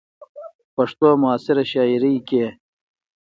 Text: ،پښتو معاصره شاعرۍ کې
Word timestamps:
،پښتو 0.75 1.09
معاصره 1.21 1.63
شاعرۍ 1.71 2.15
کې 2.27 2.45